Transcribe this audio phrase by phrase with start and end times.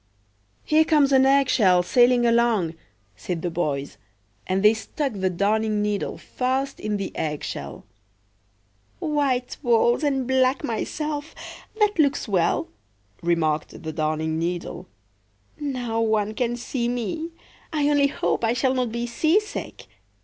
[0.63, 2.73] "Here comes an egg shell sailing along!"
[3.15, 3.99] said the boys;
[4.47, 11.35] and they stuck the Darning needle fast in the egg shell."White walls, and black myself!
[11.79, 12.67] that looks well,"
[13.21, 14.87] remarked the Darning needle.
[15.59, 17.29] "Now one can see me.
[17.71, 19.85] I only hope I shall not be seasick!"